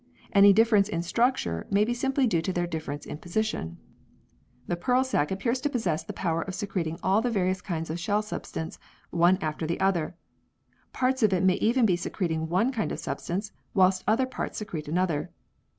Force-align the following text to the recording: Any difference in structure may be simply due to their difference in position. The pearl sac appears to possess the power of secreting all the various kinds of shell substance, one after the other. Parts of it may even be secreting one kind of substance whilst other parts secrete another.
Any 0.33 0.51
difference 0.51 0.89
in 0.89 1.03
structure 1.03 1.67
may 1.69 1.85
be 1.85 1.93
simply 1.93 2.25
due 2.25 2.41
to 2.41 2.51
their 2.51 2.65
difference 2.65 3.05
in 3.05 3.19
position. 3.19 3.77
The 4.65 4.75
pearl 4.75 5.03
sac 5.03 5.29
appears 5.29 5.61
to 5.61 5.69
possess 5.69 6.03
the 6.03 6.11
power 6.11 6.41
of 6.41 6.55
secreting 6.55 6.97
all 7.03 7.21
the 7.21 7.29
various 7.29 7.61
kinds 7.61 7.91
of 7.91 7.99
shell 7.99 8.23
substance, 8.23 8.79
one 9.11 9.37
after 9.41 9.67
the 9.67 9.79
other. 9.79 10.15
Parts 10.91 11.21
of 11.21 11.33
it 11.33 11.43
may 11.43 11.53
even 11.59 11.85
be 11.85 11.95
secreting 11.95 12.49
one 12.49 12.71
kind 12.71 12.91
of 12.91 12.97
substance 12.97 13.51
whilst 13.75 14.03
other 14.07 14.25
parts 14.25 14.57
secrete 14.57 14.87
another. 14.87 15.29